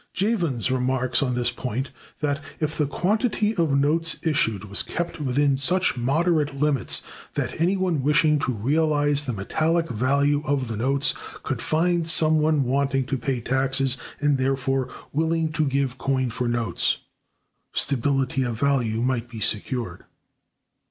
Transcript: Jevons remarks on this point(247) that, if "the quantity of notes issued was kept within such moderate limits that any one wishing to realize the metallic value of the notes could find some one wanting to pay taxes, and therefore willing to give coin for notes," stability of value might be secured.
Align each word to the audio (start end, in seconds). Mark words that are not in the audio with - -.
Jevons 0.13 0.71
remarks 0.71 1.21
on 1.21 1.35
this 1.35 1.51
point(247) 1.51 1.91
that, 2.21 2.41
if 2.59 2.75
"the 2.75 2.87
quantity 2.87 3.55
of 3.55 3.77
notes 3.77 4.15
issued 4.23 4.63
was 4.65 4.81
kept 4.81 5.21
within 5.21 5.57
such 5.57 5.95
moderate 5.95 6.55
limits 6.55 7.03
that 7.35 7.61
any 7.61 7.77
one 7.77 8.01
wishing 8.01 8.39
to 8.39 8.51
realize 8.51 9.23
the 9.27 9.31
metallic 9.31 9.87
value 9.89 10.41
of 10.43 10.67
the 10.69 10.75
notes 10.75 11.13
could 11.43 11.61
find 11.61 12.07
some 12.09 12.39
one 12.41 12.63
wanting 12.63 13.05
to 13.05 13.15
pay 13.15 13.41
taxes, 13.41 13.95
and 14.19 14.39
therefore 14.39 14.89
willing 15.13 15.51
to 15.51 15.67
give 15.67 15.99
coin 15.99 16.31
for 16.31 16.47
notes," 16.47 16.97
stability 17.71 18.41
of 18.41 18.59
value 18.59 19.01
might 19.03 19.29
be 19.29 19.39
secured. 19.39 20.05